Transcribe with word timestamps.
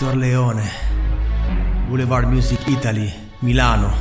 Dottor 0.00 0.16
Leone, 0.16 0.62
Boulevard 1.86 2.26
Music 2.26 2.66
Italy, 2.68 3.12
Milano, 3.40 3.92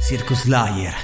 Circus 0.00 0.46
Liar. 0.50 0.96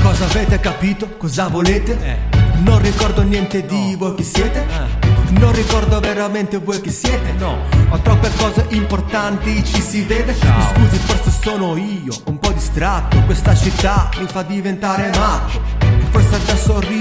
Cosa 0.00 0.26
avete 0.26 0.60
capito? 0.60 1.08
Cosa 1.16 1.48
volete? 1.48 1.98
Eh. 2.00 2.18
Non 2.58 2.80
ricordo 2.82 3.22
niente 3.22 3.66
di 3.66 3.96
voi 3.98 4.14
chi 4.14 4.22
siete. 4.22 4.64
Non 5.40 5.52
ricordo 5.52 5.98
veramente 5.98 6.58
voi 6.58 6.80
chi 6.80 6.92
siete. 6.92 7.32
No. 7.32 7.64
Ho 7.88 7.98
troppe 7.98 8.30
cose 8.36 8.64
importanti, 8.68 9.64
ci 9.64 9.80
si 9.80 10.02
vede. 10.02 10.36
Mi 10.40 10.62
scusi, 10.72 10.98
forse 10.98 11.30
sono 11.32 11.76
io, 11.76 12.14
un 12.26 12.38
po' 12.38 12.52
distratto. 12.52 13.20
Questa 13.22 13.56
città 13.56 14.08
mi 14.20 14.26
fa 14.28 14.42
diventare 14.42 15.10
matto. 15.18 15.85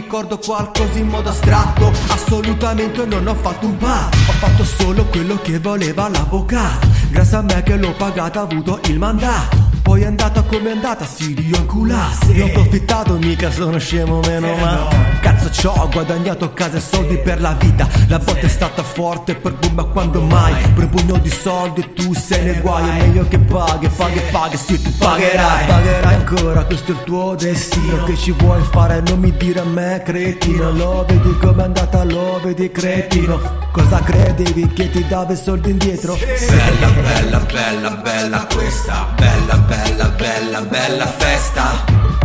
Ricordo 0.00 0.38
qualcosa 0.38 0.96
in 0.96 1.08
modo 1.08 1.28
astratto. 1.28 1.90
Assolutamente 2.06 3.04
non 3.04 3.26
ho 3.26 3.34
fatto 3.34 3.66
un 3.66 3.76
patto. 3.78 4.16
Ho 4.16 4.32
fatto 4.34 4.62
solo 4.62 5.04
quello 5.06 5.40
che 5.40 5.58
voleva 5.58 6.08
l'avvocato. 6.08 6.86
Grazie 7.10 7.36
a 7.38 7.42
me 7.42 7.62
che 7.64 7.76
l'ho 7.76 7.92
pagato, 7.94 8.38
ho 8.38 8.42
avuto 8.44 8.78
il 8.84 8.96
mandato. 8.96 9.67
Poi 9.98 10.06
è 10.06 10.10
andata 10.10 10.42
come 10.42 10.68
è 10.68 10.72
andata, 10.74 11.04
si 11.04 11.34
rinculasse. 11.34 12.32
Ne 12.32 12.42
ho 12.42 12.46
approfittato, 12.46 13.18
mica 13.18 13.50
sono 13.50 13.78
scemo 13.78 14.20
meno 14.20 14.54
male. 14.54 15.18
Cazzo 15.20 15.50
ci 15.50 15.66
ho 15.66 15.88
guadagnato 15.90 16.52
casa 16.52 16.76
e 16.76 16.80
soldi 16.80 17.18
per 17.18 17.40
la 17.40 17.56
vita. 17.58 17.88
La 18.06 18.20
botta 18.20 18.46
è 18.46 18.48
stata 18.48 18.84
forte 18.84 19.34
per 19.34 19.54
boom, 19.54 19.74
ma 19.74 19.82
quando 19.82 20.20
mai? 20.20 20.54
Per 20.72 20.84
un 20.84 20.90
pugno 20.90 21.18
di 21.18 21.30
soldi 21.30 21.80
e 21.80 21.92
tu 21.94 22.14
sei 22.14 22.44
nei 22.44 22.60
guai. 22.60 22.88
È 22.88 23.06
meglio 23.06 23.26
che 23.26 23.40
paghi, 23.40 23.88
paghi, 23.88 24.20
paghi, 24.30 24.56
sì, 24.56 24.80
tu 24.80 24.96
pagherai. 24.98 25.66
Pagherai 25.66 26.14
ancora, 26.14 26.64
questo 26.64 26.92
è 26.92 26.94
il 26.94 27.02
tuo 27.02 27.34
destino. 27.34 28.04
Che 28.04 28.16
ci 28.16 28.30
vuoi 28.30 28.62
fare? 28.70 29.02
Non 29.04 29.18
mi 29.18 29.36
dire 29.36 29.58
a 29.58 29.64
me, 29.64 30.00
cretino. 30.04 30.70
Lo 30.70 31.04
vedi 31.08 31.36
com'è 31.38 31.64
andata, 31.64 32.04
lo 32.04 32.40
vedi, 32.40 32.70
cretino. 32.70 33.66
Cosa 33.72 34.00
credevi 34.00 34.72
che 34.72 34.90
ti 34.90 35.06
dava 35.06 35.32
i 35.32 35.36
soldi 35.36 35.70
indietro? 35.70 36.16
Bella, 36.16 36.88
bella, 36.88 37.38
bella, 37.38 37.90
bella 37.90 38.46
questa. 38.52 39.06
Bella, 39.16 39.56
bella, 39.58 40.08
bella, 40.08 40.60
bella 40.62 41.06
festa 41.06 41.84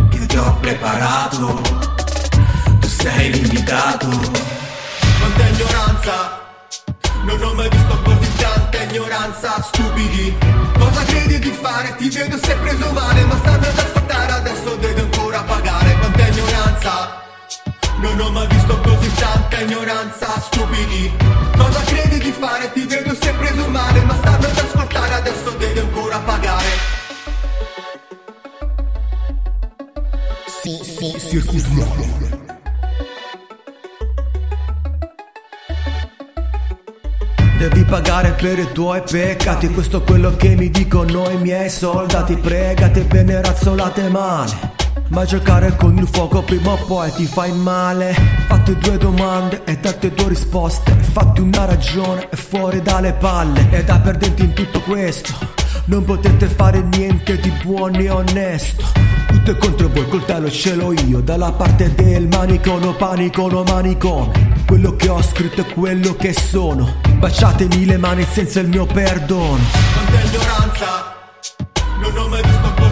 Che 0.09 0.25
ti 0.25 0.37
ho 0.37 0.57
preparato. 0.61 1.61
Tu 2.79 2.87
sei 2.87 3.31
l'invitato. 3.31 4.07
Quanta 4.07 5.47
ignoranza. 5.47 6.41
Non 7.23 7.41
ho 7.41 7.53
mai 7.53 7.69
visto 7.69 8.01
così 8.03 8.35
tanta 8.37 8.81
ignoranza. 8.83 9.61
Stupidi. 9.61 10.35
Cosa 10.77 11.03
credi 11.03 11.39
di 11.39 11.51
fare? 11.51 11.95
Ti 11.95 12.09
vedo 12.09 12.37
se 12.37 12.55
tanta 19.13 19.59
ignoranza, 19.61 20.27
stupidi. 20.39 21.11
Cosa 21.57 21.81
credi 21.81 22.19
di 22.19 22.31
fare? 22.31 22.71
Ti 22.71 22.85
vedo 22.85 23.13
se 23.13 23.31
preso 23.33 23.67
male 23.69 24.01
Ma 24.01 24.15
stanno 24.15 24.45
ad 24.45 24.57
ascoltare, 24.57 25.13
adesso 25.13 25.49
devi 25.51 25.79
ancora 25.79 26.19
pagare. 26.19 27.01
Devi 37.57 37.83
pagare 37.85 38.31
per 38.31 38.59
i 38.59 38.71
tuoi 38.73 39.01
peccati 39.01 39.69
Questo 39.69 39.97
è 39.97 40.03
quello 40.03 40.35
che 40.35 40.55
mi 40.55 40.69
dicono 40.69 41.29
i 41.29 41.37
miei 41.37 41.69
soldati. 41.69 42.35
Pregate 42.37 43.01
bene 43.01 43.41
razzolate 43.41 44.09
male 44.09 44.72
ma 45.13 45.25
giocare 45.25 45.75
con 45.75 45.95
il 45.95 46.07
fuoco 46.11 46.41
prima 46.41 46.71
o 46.71 46.77
poi 46.85 47.11
ti 47.13 47.25
fai 47.25 47.51
male. 47.53 48.15
Fatti 48.47 48.75
due 48.77 48.97
domande 48.97 49.61
e 49.63 49.77
date 49.77 50.11
due 50.11 50.29
risposte. 50.29 50.91
Fatti 50.91 51.39
una 51.39 51.65
ragione 51.65 52.27
e 52.29 52.35
fuori 52.35 52.81
dalle 52.81 53.13
palle. 53.13 53.69
E 53.69 53.83
da 53.83 53.99
perdente 53.99 54.43
in 54.43 54.53
tutto 54.53 54.81
questo. 54.81 55.31
Non 55.85 56.03
potete 56.03 56.47
fare 56.47 56.81
niente 56.81 57.37
di 57.37 57.51
buono 57.63 57.99
e 57.99 58.09
onesto. 58.09 58.85
Tutto 59.27 59.51
è 59.51 59.57
contro 59.57 59.87
voi, 59.89 60.07
coltello 60.09 60.49
ce 60.49 60.75
l'ho 60.75 60.93
io. 60.93 61.19
Dalla 61.21 61.51
parte 61.51 61.93
del 61.93 62.27
manicono, 62.27 62.93
panico, 62.93 63.49
no 63.49 63.63
manicome 63.63 64.63
Quello 64.65 64.95
che 64.95 65.09
ho 65.09 65.21
scritto 65.21 65.61
è 65.61 65.65
quello 65.73 66.15
che 66.15 66.33
sono. 66.33 66.95
Baciatemi 67.17 67.85
le 67.85 67.97
mani 67.97 68.25
senza 68.29 68.59
il 68.59 68.67
mio 68.67 68.85
perdono. 68.85 69.59
Quanta 69.93 70.27
ignoranza 70.27 71.13
Non 72.01 72.17
ho 72.17 72.27
mai 72.27 72.41
visto 72.41 72.82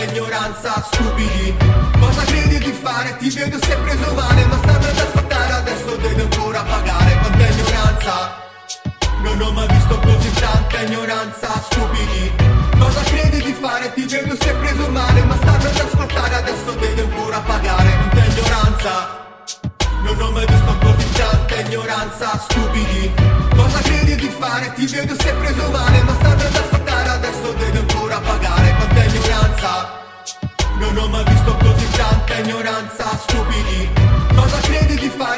così 0.00 0.06
tanta 0.06 0.12
ignoranza, 0.12 0.84
stupidi. 0.90 1.56
Cosa 1.98 2.22
credi 2.24 2.58
di 2.58 2.72
fare? 2.72 3.16
Ti 3.18 3.30
vedo 3.30 3.58
se 3.60 3.76
preso 3.76 4.14
male 4.14 4.44
Ma 4.46 4.56
stanno 4.56 4.86
ad 4.86 4.98
ascoltare, 4.98 5.52
adesso 5.52 5.96
devi 5.96 6.20
ancora 6.20 6.62
pagare. 6.62 7.18
Quanta 7.18 7.46
ignoranza? 7.46 8.34
Non 9.22 9.40
ho 9.40 9.52
mai 9.52 9.68
visto 9.68 9.98
così 9.98 10.32
tanta 10.32 10.80
ignoranza, 10.80 11.48
stupidi. 11.70 12.32
Cosa 12.78 13.02
credi 13.02 13.42
di 13.42 13.52
fare? 13.52 13.92
Ti 13.92 14.06
vedo 14.06 14.36
se 14.40 14.52
preso 14.54 14.88
male 14.88 15.22
Ma 15.24 15.36
stanno 15.36 15.68
ad 15.68 15.76
ascoltare, 15.76 16.34
adesso 16.34 16.72
devi 16.72 17.00
ancora 17.00 17.40
pagare. 17.40 17.90
Quanta 17.96 18.24
ignoranza? 18.24 19.18
Non 20.02 20.20
ho 20.20 20.30
mai 20.30 20.46
visto 20.46 20.78
così 20.80 21.12
tanta 21.12 21.54
ignoranza, 21.60 22.38
stupidi. 22.48 23.12
Cosa 23.54 23.78
credi 23.80 24.14
di 24.16 24.28
fare? 24.38 24.72
Ti 24.72 24.86
vedo 24.86 25.14
ignoranza 32.70 33.18
stupidi 33.18 33.88
Cosa 34.34 34.58
credi 34.60 34.94
di 34.96 35.08
fare? 35.08 35.29